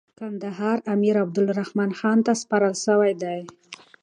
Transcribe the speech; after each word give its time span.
کندهار 0.19 0.77
امیر 0.93 1.15
عبدالرحمن 1.25 1.91
خان 1.99 2.17
ته 2.25 2.31
سپارل 2.41 2.75
سوی 2.85 3.11
دی. 3.21 3.39